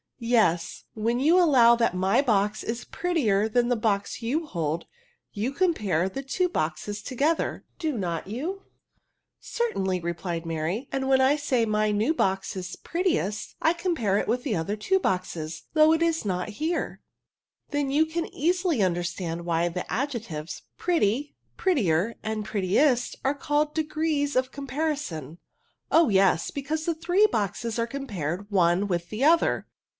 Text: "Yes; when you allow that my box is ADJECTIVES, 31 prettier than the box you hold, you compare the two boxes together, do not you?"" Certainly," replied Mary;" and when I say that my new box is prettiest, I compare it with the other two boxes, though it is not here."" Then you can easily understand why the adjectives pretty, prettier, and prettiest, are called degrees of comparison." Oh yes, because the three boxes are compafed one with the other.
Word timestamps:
"Yes; 0.41 0.85
when 0.93 1.19
you 1.19 1.39
allow 1.39 1.75
that 1.75 1.95
my 1.95 2.21
box 2.23 2.63
is 2.63 2.81
ADJECTIVES, 2.85 2.85
31 2.85 3.01
prettier 3.01 3.49
than 3.49 3.69
the 3.69 3.75
box 3.75 4.21
you 4.21 4.45
hold, 4.45 4.85
you 5.31 5.51
compare 5.51 6.09
the 6.09 6.23
two 6.23 6.47
boxes 6.49 7.01
together, 7.01 7.65
do 7.79 7.97
not 7.97 8.27
you?"" 8.27 8.63
Certainly," 9.39 9.99
replied 9.99 10.45
Mary;" 10.45 10.87
and 10.91 11.07
when 11.07 11.21
I 11.21 11.35
say 11.35 11.65
that 11.65 11.71
my 11.71 11.91
new 11.91 12.13
box 12.15 12.55
is 12.55 12.75
prettiest, 12.75 13.55
I 13.61 13.73
compare 13.73 14.17
it 14.17 14.27
with 14.27 14.43
the 14.43 14.55
other 14.55 14.75
two 14.75 14.99
boxes, 14.99 15.63
though 15.73 15.91
it 15.91 16.03
is 16.03 16.23
not 16.25 16.49
here."" 16.49 17.01
Then 17.71 17.89
you 17.89 18.05
can 18.05 18.25
easily 18.33 18.81
understand 18.83 19.45
why 19.45 19.69
the 19.69 19.91
adjectives 19.91 20.63
pretty, 20.77 21.35
prettier, 21.57 22.15
and 22.23 22.45
prettiest, 22.45 23.15
are 23.25 23.35
called 23.35 23.73
degrees 23.73 24.35
of 24.35 24.51
comparison." 24.51 25.39
Oh 25.91 26.09
yes, 26.09 26.49
because 26.51 26.85
the 26.85 26.95
three 26.95 27.27
boxes 27.31 27.79
are 27.79 27.87
compafed 27.87 28.47
one 28.49 28.87
with 28.87 29.09
the 29.09 29.23
other. 29.23 29.67